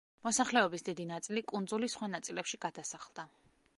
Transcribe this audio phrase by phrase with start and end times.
[0.27, 3.27] მოსახლეობის დიდი ნაწილი კუნძულის სხვა ნაწილებში გადასახლდა.